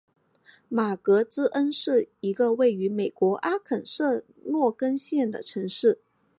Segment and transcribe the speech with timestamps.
[0.67, 6.01] 马格兹恩是一个位于美国阿肯色州洛根县的城市。